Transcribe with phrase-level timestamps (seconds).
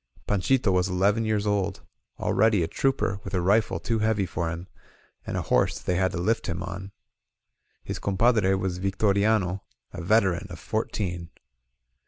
[0.25, 1.83] •Panchito was eleven years old,
[2.19, 4.67] already a trooper with a rifle too heavy for him,
[5.27, 6.91] and a horse that they had to lift him on.
[7.83, 9.61] His compadre was Victoriano,
[9.93, 11.29] a veteran of fourteen.